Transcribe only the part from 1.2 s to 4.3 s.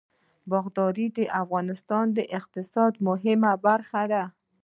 افغانستان د اقتصاد مهمه برخه ده.